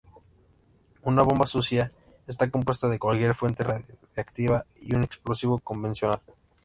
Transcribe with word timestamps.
Una 1.03 1.21
'bomba 1.21 1.45
sucia' 1.45 1.91
está 2.25 2.49
compuesta 2.49 2.89
de 2.89 2.97
cualquier 2.97 3.35
fuente 3.35 3.63
radiactiva 3.63 4.65
y 4.81 4.95
un 4.95 5.03
explosivo 5.03 5.59
convencional. 5.59 6.21